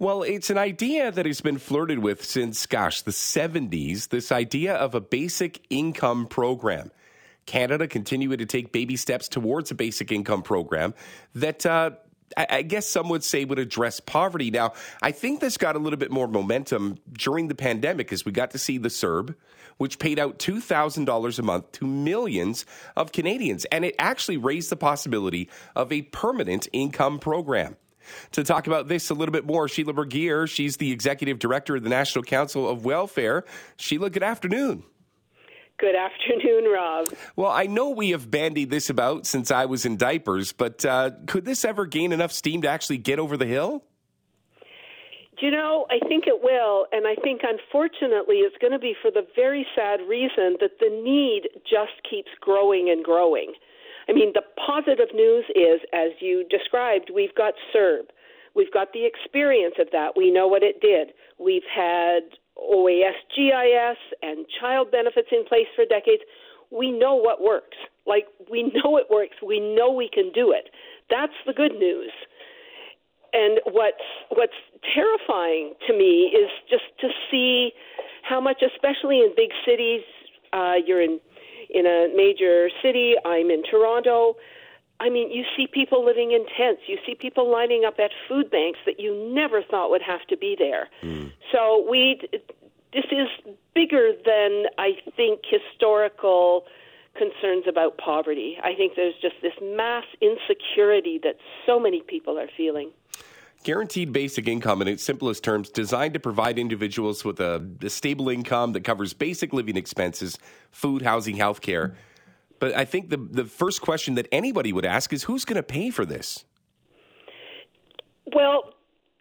Well, 0.00 0.22
it's 0.22 0.48
an 0.48 0.58
idea 0.58 1.10
that 1.10 1.26
has 1.26 1.40
been 1.40 1.58
flirted 1.58 1.98
with 1.98 2.24
since, 2.24 2.66
gosh, 2.66 3.02
the 3.02 3.10
70s. 3.10 4.10
This 4.10 4.30
idea 4.30 4.76
of 4.76 4.94
a 4.94 5.00
basic 5.00 5.60
income 5.70 6.28
program. 6.28 6.92
Canada 7.46 7.88
continuing 7.88 8.38
to 8.38 8.46
take 8.46 8.70
baby 8.70 8.94
steps 8.94 9.26
towards 9.26 9.72
a 9.72 9.74
basic 9.74 10.12
income 10.12 10.42
program 10.42 10.94
that 11.34 11.66
uh, 11.66 11.90
I, 12.36 12.62
guess 12.62 12.86
some 12.86 13.08
would 13.08 13.24
say 13.24 13.44
would 13.44 13.58
address 13.58 13.98
poverty. 13.98 14.52
Now, 14.52 14.74
I 15.02 15.10
think 15.10 15.40
this 15.40 15.56
got 15.56 15.74
a 15.74 15.80
little 15.80 15.98
bit 15.98 16.12
more 16.12 16.28
momentum 16.28 16.98
during 17.12 17.48
the 17.48 17.56
pandemic 17.56 18.12
as 18.12 18.24
we 18.24 18.30
got 18.30 18.52
to 18.52 18.58
see 18.58 18.78
the 18.78 18.90
CERB, 18.90 19.34
which 19.78 19.98
paid 19.98 20.20
out 20.20 20.38
$2,000 20.38 21.38
a 21.38 21.42
month 21.42 21.72
to 21.72 21.86
millions 21.86 22.66
of 22.94 23.10
Canadians. 23.10 23.64
And 23.72 23.84
it 23.84 23.96
actually 23.98 24.36
raised 24.36 24.70
the 24.70 24.76
possibility 24.76 25.48
of 25.74 25.90
a 25.90 26.02
permanent 26.02 26.68
income 26.72 27.18
program. 27.18 27.76
To 28.32 28.44
talk 28.44 28.66
about 28.66 28.88
this 28.88 29.10
a 29.10 29.14
little 29.14 29.32
bit 29.32 29.46
more, 29.46 29.68
Sheila 29.68 29.92
Regehr, 29.92 30.48
she's 30.48 30.76
the 30.76 30.92
executive 30.92 31.38
director 31.38 31.76
of 31.76 31.82
the 31.82 31.90
National 31.90 32.22
Council 32.24 32.68
of 32.68 32.84
Welfare. 32.84 33.44
Sheila, 33.76 34.10
good 34.10 34.22
afternoon. 34.22 34.84
Good 35.78 35.94
afternoon, 35.94 36.64
Rob. 36.72 37.06
Well, 37.36 37.52
I 37.52 37.66
know 37.66 37.90
we 37.90 38.10
have 38.10 38.28
bandied 38.30 38.70
this 38.70 38.90
about 38.90 39.26
since 39.26 39.52
I 39.52 39.66
was 39.66 39.86
in 39.86 39.96
diapers, 39.96 40.52
but 40.52 40.84
uh, 40.84 41.12
could 41.26 41.44
this 41.44 41.64
ever 41.64 41.86
gain 41.86 42.10
enough 42.10 42.32
steam 42.32 42.62
to 42.62 42.68
actually 42.68 42.98
get 42.98 43.20
over 43.20 43.36
the 43.36 43.46
hill? 43.46 43.84
You 45.40 45.52
know, 45.52 45.86
I 45.88 46.00
think 46.08 46.24
it 46.26 46.42
will, 46.42 46.86
and 46.90 47.06
I 47.06 47.14
think 47.22 47.42
unfortunately 47.44 48.38
it's 48.38 48.56
going 48.58 48.72
to 48.72 48.78
be 48.80 48.94
for 49.00 49.12
the 49.12 49.24
very 49.36 49.64
sad 49.76 50.00
reason 50.08 50.56
that 50.60 50.80
the 50.80 50.90
need 50.90 51.48
just 51.62 51.94
keeps 52.10 52.30
growing 52.40 52.90
and 52.90 53.04
growing. 53.04 53.52
I 54.08 54.12
mean, 54.12 54.32
the 54.34 54.42
positive 54.56 55.08
news 55.14 55.44
is, 55.54 55.80
as 55.92 56.12
you 56.20 56.44
described, 56.48 57.10
we've 57.14 57.34
got 57.34 57.54
CERB. 57.74 58.08
We've 58.54 58.72
got 58.72 58.92
the 58.92 59.04
experience 59.06 59.74
of 59.78 59.88
that. 59.92 60.16
We 60.16 60.30
know 60.30 60.48
what 60.48 60.62
it 60.62 60.80
did. 60.80 61.12
We've 61.38 61.66
had 61.74 62.22
OAS 62.56 63.14
GIS 63.36 63.98
and 64.22 64.46
child 64.60 64.90
benefits 64.90 65.28
in 65.30 65.44
place 65.44 65.68
for 65.76 65.84
decades. 65.84 66.22
We 66.70 66.90
know 66.90 67.14
what 67.14 67.40
works. 67.40 67.76
Like, 68.06 68.24
we 68.50 68.62
know 68.84 68.96
it 68.96 69.06
works. 69.10 69.36
We 69.46 69.60
know 69.60 69.92
we 69.92 70.08
can 70.12 70.32
do 70.34 70.52
it. 70.52 70.70
That's 71.10 71.36
the 71.46 71.52
good 71.52 71.72
news. 71.72 72.12
And 73.32 73.60
what's 73.66 74.08
what's 74.30 74.56
terrifying 74.94 75.74
to 75.86 75.92
me 75.92 76.32
is 76.32 76.50
just 76.70 76.84
to 77.00 77.08
see 77.30 77.72
how 78.22 78.40
much, 78.40 78.62
especially 78.62 79.18
in 79.18 79.32
big 79.36 79.50
cities, 79.66 80.00
uh, 80.52 80.74
you're 80.84 81.02
in 81.02 81.20
in 81.70 81.86
a 81.86 82.08
major 82.14 82.68
city. 82.82 83.14
I'm 83.24 83.50
in 83.50 83.62
Toronto. 83.62 84.36
I 85.00 85.10
mean, 85.10 85.30
you 85.30 85.44
see 85.56 85.66
people 85.66 86.04
living 86.04 86.32
in 86.32 86.44
tents. 86.56 86.82
You 86.86 86.98
see 87.06 87.14
people 87.14 87.50
lining 87.50 87.84
up 87.84 87.98
at 87.98 88.10
food 88.28 88.50
banks 88.50 88.80
that 88.84 88.98
you 88.98 89.14
never 89.32 89.62
thought 89.62 89.90
would 89.90 90.02
have 90.02 90.26
to 90.28 90.36
be 90.36 90.56
there. 90.58 90.88
Mm. 91.02 91.32
So 91.52 91.86
we, 91.88 92.20
this 92.92 93.04
is 93.12 93.28
bigger 93.74 94.12
than 94.24 94.64
I 94.76 94.92
think 95.16 95.40
historical 95.48 96.64
concerns 97.16 97.64
about 97.68 97.98
poverty. 97.98 98.56
I 98.62 98.74
think 98.74 98.94
there's 98.96 99.14
just 99.20 99.36
this 99.42 99.52
mass 99.62 100.04
insecurity 100.20 101.20
that 101.22 101.36
so 101.66 101.78
many 101.78 102.00
people 102.00 102.38
are 102.38 102.48
feeling. 102.56 102.90
Guaranteed 103.64 104.12
basic 104.12 104.46
income, 104.46 104.80
in 104.82 104.88
its 104.88 105.02
simplest 105.02 105.42
terms, 105.42 105.68
designed 105.68 106.14
to 106.14 106.20
provide 106.20 106.58
individuals 106.58 107.24
with 107.24 107.40
a, 107.40 107.66
a 107.82 107.90
stable 107.90 108.28
income 108.28 108.72
that 108.72 108.84
covers 108.84 109.12
basic 109.12 109.52
living 109.52 109.76
expenses, 109.76 110.38
food, 110.70 111.02
housing, 111.02 111.36
health 111.36 111.60
care. 111.60 111.94
But 112.60 112.76
I 112.76 112.84
think 112.84 113.10
the, 113.10 113.16
the 113.16 113.44
first 113.44 113.82
question 113.82 114.14
that 114.14 114.26
anybody 114.32 114.72
would 114.72 114.86
ask 114.86 115.12
is 115.12 115.24
who's 115.24 115.44
going 115.44 115.56
to 115.56 115.62
pay 115.62 115.90
for 115.90 116.04
this? 116.04 116.44
Well, 118.34 118.74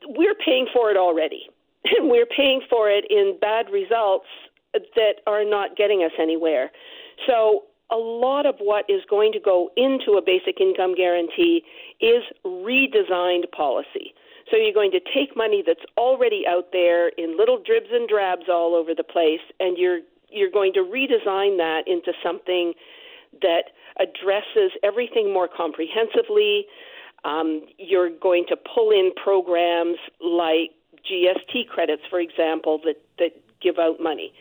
we're 0.07 0.35
paying 0.35 0.67
for 0.73 0.89
it 0.91 0.97
already. 0.97 1.49
And 1.85 2.09
we're 2.09 2.25
paying 2.25 2.61
for 2.69 2.89
it 2.89 3.05
in 3.09 3.37
bad 3.39 3.67
results 3.71 4.27
that 4.73 5.15
are 5.25 5.43
not 5.43 5.75
getting 5.75 6.03
us 6.03 6.11
anywhere. 6.19 6.71
So, 7.25 7.63
a 7.89 7.95
lot 7.95 8.45
of 8.45 8.55
what 8.59 8.83
is 8.89 9.01
going 9.09 9.31
to 9.31 9.39
go 9.39 9.71
into 9.77 10.17
a 10.17 10.21
basic 10.21 10.59
income 10.59 10.93
guarantee 10.93 11.63
is 12.01 12.21
redesigned 12.45 13.49
policy. 13.55 14.13
So 14.49 14.57
you're 14.57 14.73
going 14.73 14.91
to 14.91 15.01
take 15.13 15.35
money 15.35 15.63
that's 15.65 15.83
already 15.97 16.45
out 16.47 16.71
there 16.71 17.09
in 17.09 17.37
little 17.37 17.61
dribs 17.61 17.87
and 17.91 18.07
drabs 18.07 18.47
all 18.49 18.75
over 18.75 18.95
the 18.95 19.03
place, 19.03 19.41
and 19.59 19.77
you're 19.77 19.99
you're 20.29 20.51
going 20.51 20.73
to 20.73 20.79
redesign 20.79 21.57
that 21.57 21.83
into 21.87 22.11
something 22.21 22.73
that 23.41 23.71
addresses 23.99 24.71
everything 24.83 25.33
more 25.33 25.47
comprehensively. 25.47 26.65
Um, 27.23 27.61
you're 27.77 28.09
going 28.09 28.45
to 28.49 28.55
pull 28.57 28.91
in 28.91 29.11
programs 29.21 29.97
like 30.21 30.71
GST 31.09 31.67
credits, 31.67 32.03
for 32.09 32.19
example, 32.19 32.79
that 32.85 33.01
that 33.19 33.31
give 33.61 33.77
out 33.79 33.99
money. 33.99 34.33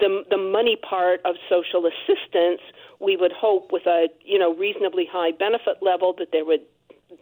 The 0.00 0.24
the 0.30 0.38
money 0.38 0.76
part 0.76 1.20
of 1.24 1.36
social 1.48 1.86
assistance, 1.86 2.60
we 3.00 3.16
would 3.16 3.32
hope, 3.32 3.70
with 3.70 3.86
a 3.86 4.08
you 4.24 4.38
know 4.38 4.54
reasonably 4.54 5.06
high 5.10 5.30
benefit 5.30 5.78
level, 5.80 6.14
that 6.18 6.28
there 6.32 6.44
would 6.44 6.62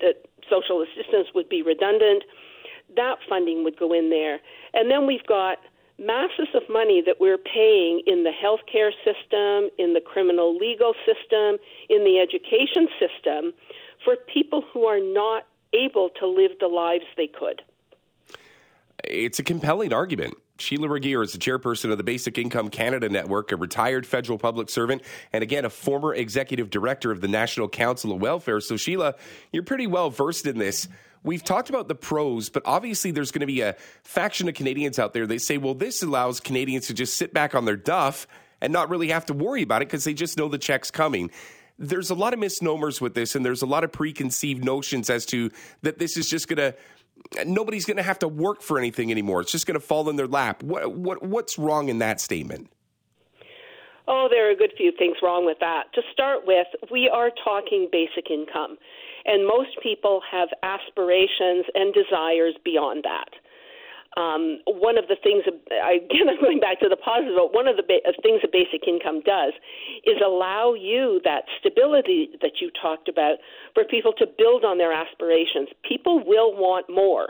that 0.00 0.25
social 0.53 0.83
assistance 0.83 1.29
would 1.35 1.49
be 1.49 1.63
redundant. 1.63 2.25
That 2.97 3.17
funding 3.29 3.65
would 3.65 3.79
go 3.79 3.93
in 3.93 4.11
there. 4.11 4.41
And 4.75 4.91
then 4.91 5.07
we've 5.07 5.27
got 5.27 5.59
masses 5.99 6.49
of 6.55 6.63
money 6.69 7.03
that 7.07 7.17
we're 7.21 7.39
paying 7.39 8.03
in 8.07 8.25
the 8.25 8.33
healthcare 8.33 8.91
system, 9.05 9.71
in 9.79 9.95
the 9.95 10.01
criminal 10.05 10.57
legal 10.57 10.95
system, 11.07 11.59
in 11.89 12.05
the 12.05 12.19
education 12.19 12.89
system 13.01 13.53
for 14.05 14.17
people 14.33 14.65
who 14.73 14.85
are 14.85 15.01
not 15.01 15.47
able 15.73 16.11
to 16.21 16.27
live 16.27 16.51
the 16.61 16.67
lives 16.67 17.05
they 17.17 17.29
could. 17.29 17.62
It's 19.05 19.39
a 19.39 19.43
compelling 19.43 19.93
argument. 19.93 20.35
Sheila 20.62 20.89
Regehr 20.89 21.25
is 21.25 21.33
the 21.33 21.39
chairperson 21.39 21.91
of 21.91 21.99
the 21.99 22.05
Basic 22.05 22.39
Income 22.39 22.71
Canada 22.71 23.09
Network, 23.09 23.50
a 23.50 23.56
retired 23.56 24.06
federal 24.06 24.39
public 24.39 24.71
servant, 24.71 25.03
and 25.33 25.43
again, 25.43 25.65
a 25.65 25.71
former 25.71 26.15
executive 26.15 26.71
director 26.71 27.11
of 27.11 27.21
the 27.21 27.28
National 27.28 27.69
Council 27.69 28.12
of 28.12 28.21
Welfare. 28.21 28.61
So, 28.61 28.77
Sheila, 28.77 29.17
you're 29.53 29.65
pretty 29.65 29.89
well 29.89 30.09
versed 30.09 30.47
in 30.47 30.59
this. 30.59 30.89
We've 31.25 31.43
talked 31.43 31.69
about 31.69 31.89
the 31.89 31.95
pros, 31.95 32.49
but 32.49 32.62
obviously 32.65 33.11
there's 33.11 33.33
going 33.33 33.41
to 33.41 33.47
be 33.47 33.61
a 33.61 33.75
faction 34.03 34.49
of 34.49 34.55
Canadians 34.55 34.99
out 34.99 35.12
there. 35.12 35.27
They 35.27 35.39
say, 35.39 35.59
well, 35.59 35.75
this 35.75 36.03
allows 36.03 36.41
Canadians 36.41 36.87
to 36.87 36.94
just 36.94 37.19
sit 37.19 37.34
back 37.34 37.55
on 37.55 37.65
their 37.65 37.77
duff 37.77 38.27
and 38.61 38.73
not 38.73 38.89
really 38.89 39.09
have 39.09 39.27
to 39.27 39.34
worry 39.34 39.62
about 39.62 39.83
it 39.83 39.89
because 39.89 40.05
they 40.05 40.15
just 40.15 40.39
know 40.39 40.49
the 40.49 40.59
check's 40.59 40.91
coming 40.91 41.31
there's 41.79 42.11
a 42.11 42.15
lot 42.15 42.33
of 42.33 42.39
misnomers 42.39 43.00
with 43.00 43.15
this, 43.15 43.34
and 43.34 43.44
there's 43.44 43.62
a 43.62 43.67
lot 43.67 43.83
of 43.83 43.91
preconceived 43.91 44.65
notions 44.65 45.11
as 45.11 45.27
to 45.27 45.50
that 45.83 45.99
this 45.99 46.17
is 46.17 46.29
just 46.29 46.47
going 46.47 46.59
to 46.59 46.75
nobody's 47.47 47.84
going 47.84 47.97
to 47.97 48.03
have 48.03 48.19
to 48.21 48.28
work 48.28 48.62
for 48.62 48.78
anything 48.78 49.10
anymore. 49.10 49.41
It's 49.41 49.53
just 49.53 49.66
going 49.66 49.78
to 49.78 49.87
fall 49.87 50.09
in 50.09 50.16
their 50.16 50.27
lap. 50.27 50.62
What, 50.62 50.93
what, 50.93 51.22
what's 51.22 51.59
wrong 51.59 51.88
in 51.88 51.99
that 51.99 52.21
statement? 52.21 52.71
Oh, 54.09 54.28
there 54.31 54.49
are 54.49 54.50
a 54.50 54.56
good 54.56 54.72
few 54.77 54.93
things 54.99 55.16
wrong 55.22 55.47
with 55.47 55.59
that. 55.61 55.84
To 55.94 56.03
start 56.12 56.41
with, 56.44 56.66
we 56.91 57.09
are 57.09 57.31
talking 57.44 57.88
basic 57.91 58.31
income, 58.31 58.77
and 59.25 59.47
most 59.47 59.71
people 59.82 60.21
have 60.31 60.49
aspirations 60.62 61.66
and 61.75 61.94
desires 61.94 62.55
beyond 62.65 63.05
that 63.05 63.31
um, 64.17 64.61
one 64.67 64.99
of 64.99 65.09
the 65.09 65.17
things, 65.17 65.45
again, 65.47 66.28
I'm 66.28 66.41
going 66.41 66.61
back 66.61 66.81
to 66.81 66.89
the 66.89 66.97
positive, 66.97 67.34
but 67.37 67.55
one 67.55 67.69
of 67.69 67.77
the 67.77 67.83
ba- 67.83 68.05
things 68.23 68.41
a 68.45 68.49
basic 68.50 68.87
income 68.87 69.23
does 69.25 69.53
is 70.05 70.21
allow 70.25 70.75
you 70.75 71.21
that 71.25 71.45
stability 71.61 72.31
that 72.43 72.61
you 72.61 72.71
talked 72.71 73.09
about 73.09 73.39
for 73.75 73.84
people 73.84 74.12
to 74.19 74.27
build 74.27 74.65
on 74.65 74.78
their 74.78 74.93
aspirations. 74.93 75.69
People 75.87 76.23
will 76.25 76.53
want 76.53 76.87
more. 76.91 77.28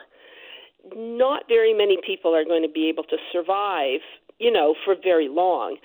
Not 0.96 1.44
very 1.48 1.72
many 1.72 1.98
people 2.04 2.34
are 2.34 2.44
going 2.44 2.62
to 2.62 2.72
be 2.72 2.88
able 2.88 3.04
to 3.04 3.16
survive, 3.32 4.00
you 4.38 4.50
know, 4.50 4.74
for 4.84 4.96
very 5.00 5.28
long. 5.28 5.76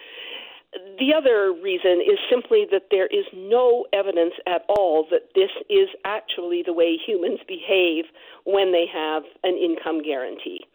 The 0.99 1.13
other 1.13 1.53
reason 1.53 2.01
is 2.01 2.19
simply 2.29 2.65
that 2.71 2.89
there 2.91 3.07
is 3.07 3.25
no 3.33 3.85
evidence 3.93 4.33
at 4.45 4.63
all 4.67 5.07
that 5.11 5.29
this 5.33 5.49
is 5.69 5.87
actually 6.03 6.61
the 6.65 6.73
way 6.73 6.97
humans 6.97 7.39
behave 7.47 8.05
when 8.43 8.71
they 8.73 8.85
have 8.91 9.23
an 9.43 9.55
income 9.55 10.01
guarantee 10.03 10.65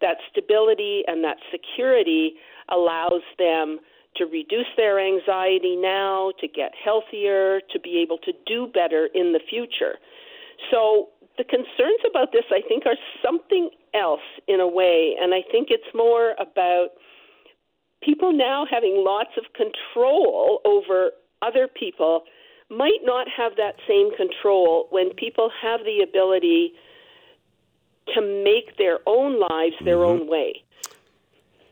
that 0.00 0.16
stability 0.30 1.02
and 1.06 1.22
that 1.24 1.36
security 1.50 2.34
allows 2.70 3.22
them 3.38 3.78
to 4.16 4.24
reduce 4.24 4.66
their 4.76 4.98
anxiety 4.98 5.76
now, 5.76 6.32
to 6.40 6.48
get 6.48 6.72
healthier, 6.82 7.60
to 7.72 7.78
be 7.80 7.98
able 8.02 8.18
to 8.18 8.32
do 8.46 8.66
better 8.72 9.08
in 9.14 9.32
the 9.32 9.40
future. 9.48 9.96
So 10.70 11.08
the 11.36 11.44
concerns 11.44 12.00
about 12.08 12.32
this, 12.32 12.44
I 12.50 12.60
think, 12.66 12.86
are 12.86 12.96
something 13.22 13.70
else 13.94 14.24
in 14.48 14.60
a 14.60 14.68
way, 14.68 15.14
and 15.20 15.34
I 15.34 15.42
think 15.52 15.68
it's 15.70 15.94
more 15.94 16.34
about 16.40 16.88
people 18.02 18.32
now 18.32 18.66
having 18.70 19.02
lots 19.04 19.30
of 19.36 19.44
control 19.52 20.60
over 20.64 21.10
other 21.42 21.68
people 21.68 22.22
might 22.70 23.00
not 23.04 23.26
have 23.36 23.52
that 23.56 23.74
same 23.86 24.10
control 24.16 24.88
when 24.90 25.10
people 25.14 25.50
have 25.62 25.80
the 25.84 26.02
ability 26.02 26.72
to 28.14 28.20
make 28.44 28.76
their 28.78 28.98
own 29.06 29.38
lives 29.38 29.74
their 29.84 29.96
mm-hmm. 29.96 30.22
own 30.22 30.28
way. 30.28 30.62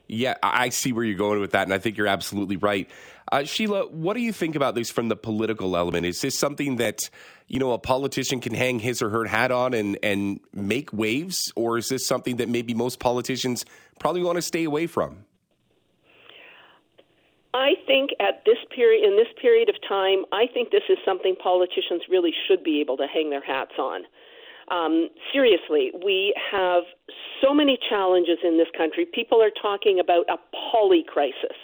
Yeah, 0.07 0.35
I 0.43 0.69
see 0.69 0.93
where 0.93 1.05
you're 1.05 1.17
going 1.17 1.41
with 1.41 1.53
that, 1.53 1.63
and 1.63 1.73
I 1.73 1.79
think 1.79 1.97
you're 1.97 2.07
absolutely 2.07 2.57
right. 2.57 2.89
Uh, 3.33 3.45
Sheila, 3.45 3.89
what 3.89 4.15
do 4.15 4.21
you 4.21 4.33
think 4.33 4.55
about 4.55 4.75
this 4.75 4.91
from 4.91 5.09
the 5.09 5.17
political 5.17 5.77
element? 5.77 6.05
Is 6.05 6.21
this 6.21 6.39
something 6.39 6.77
that 6.77 7.09
you 7.49 7.59
know 7.59 7.73
a 7.73 7.79
politician 7.79 8.41
can 8.41 8.55
hang 8.55 8.79
his 8.81 9.01
or 9.01 9.09
her 9.09 9.25
hat 9.25 9.51
on 9.51 9.73
and 9.73 9.99
and 10.03 10.41
make 10.53 10.93
waves, 10.93 11.53
or 11.57 11.79
is 11.79 11.89
this 11.89 12.07
something 12.07 12.37
that 12.37 12.49
maybe 12.49 12.75
most 12.75 13.01
politicians 13.01 13.65
probably 13.99 14.23
want 14.23 14.37
to 14.37 14.43
stay 14.43 14.65
away 14.65 14.87
from? 14.87 15.25
I 17.55 17.75
think 17.87 18.11
at 18.21 18.45
this 18.45 18.59
period, 18.75 19.05
in 19.05 19.17
this 19.17 19.29
period 19.41 19.69
of 19.69 19.77
time, 19.89 20.25
I 20.33 20.47
think 20.53 20.71
this 20.71 20.83
is 20.91 20.99
something 21.05 21.37
politicians 21.37 22.03
really 22.11 22.35
should 22.47 22.65
be 22.65 22.81
able 22.81 22.97
to 22.99 23.07
hang 23.07 23.31
their 23.31 23.45
hats 23.45 23.79
on. 23.79 24.03
Um, 24.71 25.09
seriously, 25.33 25.93
we 26.05 26.35
have 26.51 26.85
so 27.43 27.53
many 27.53 27.79
challenges 27.89 28.39
in 28.43 28.57
this 28.57 28.69
country. 28.77 29.07
People 29.13 29.43
are 29.43 29.53
talking 29.61 30.01
about 30.01 30.25
a 30.29 30.37
poly 30.73 31.05
crisis 31.07 31.57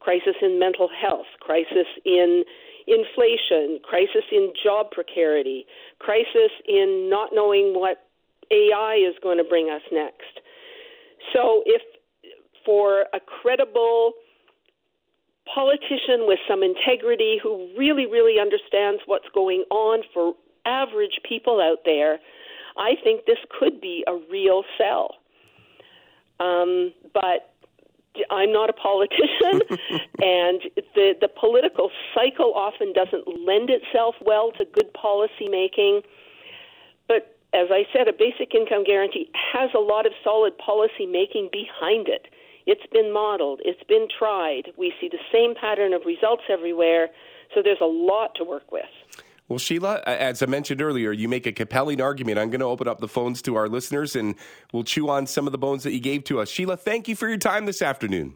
crisis 0.00 0.34
in 0.40 0.58
mental 0.58 0.88
health, 0.88 1.26
crisis 1.40 1.86
in 2.06 2.42
inflation, 2.86 3.78
crisis 3.84 4.24
in 4.32 4.52
job 4.64 4.90
precarity, 4.90 5.66
crisis 5.98 6.50
in 6.66 7.08
not 7.10 7.30
knowing 7.32 7.74
what 7.78 7.98
AI 8.50 8.96
is 8.96 9.14
going 9.22 9.38
to 9.38 9.44
bring 9.44 9.70
us 9.70 9.82
next. 9.92 10.40
So, 11.32 11.62
if 11.66 11.82
for 12.64 13.04
a 13.14 13.20
credible 13.20 14.12
politician 15.54 16.26
with 16.26 16.38
some 16.48 16.62
integrity 16.62 17.38
who 17.42 17.70
really, 17.76 18.06
really 18.06 18.40
understands 18.40 19.02
what's 19.06 19.28
going 19.34 19.64
on 19.70 20.02
for 20.12 20.34
average 20.64 21.20
people 21.28 21.60
out 21.60 21.78
there, 21.84 22.18
I 22.76 22.94
think 23.02 23.26
this 23.26 23.38
could 23.58 23.80
be 23.80 24.04
a 24.06 24.16
real 24.30 24.64
sell. 24.78 25.16
Um, 26.38 26.92
but 27.12 27.52
I'm 28.30 28.52
not 28.52 28.70
a 28.70 28.72
politician, 28.72 29.60
and 30.18 30.60
the 30.94 31.14
the 31.20 31.28
political 31.28 31.90
cycle 32.14 32.52
often 32.54 32.92
doesn't 32.92 33.26
lend 33.46 33.70
itself 33.70 34.14
well 34.20 34.50
to 34.58 34.64
good 34.64 34.92
policy 34.94 35.48
making. 35.48 36.02
But 37.06 37.36
as 37.52 37.68
I 37.70 37.84
said, 37.92 38.08
a 38.08 38.12
basic 38.12 38.54
income 38.54 38.84
guarantee 38.84 39.30
has 39.52 39.70
a 39.74 39.80
lot 39.80 40.06
of 40.06 40.12
solid 40.24 40.56
policy 40.58 41.06
making 41.06 41.50
behind 41.52 42.08
it. 42.08 42.26
It's 42.66 42.86
been 42.92 43.12
modeled, 43.12 43.60
it's 43.64 43.82
been 43.84 44.08
tried. 44.18 44.72
We 44.76 44.92
see 45.00 45.08
the 45.08 45.22
same 45.32 45.54
pattern 45.54 45.92
of 45.92 46.02
results 46.04 46.44
everywhere, 46.48 47.08
so 47.54 47.62
there's 47.62 47.80
a 47.80 47.86
lot 47.86 48.34
to 48.36 48.44
work 48.44 48.70
with. 48.72 48.90
Well, 49.50 49.58
Sheila, 49.58 50.00
as 50.06 50.44
I 50.44 50.46
mentioned 50.46 50.80
earlier, 50.80 51.10
you 51.10 51.28
make 51.28 51.44
a 51.44 51.50
compelling 51.50 52.00
argument. 52.00 52.38
I'm 52.38 52.50
going 52.50 52.60
to 52.60 52.66
open 52.66 52.86
up 52.86 53.00
the 53.00 53.08
phones 53.08 53.42
to 53.42 53.56
our 53.56 53.68
listeners 53.68 54.14
and 54.14 54.36
we'll 54.72 54.84
chew 54.84 55.08
on 55.08 55.26
some 55.26 55.46
of 55.46 55.50
the 55.50 55.58
bones 55.58 55.82
that 55.82 55.92
you 55.92 55.98
gave 55.98 56.22
to 56.24 56.38
us. 56.38 56.48
Sheila, 56.48 56.76
thank 56.76 57.08
you 57.08 57.16
for 57.16 57.28
your 57.28 57.36
time 57.36 57.66
this 57.66 57.82
afternoon. 57.82 58.34